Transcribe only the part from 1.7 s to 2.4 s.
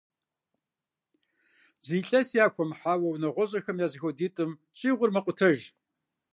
Зы илъэси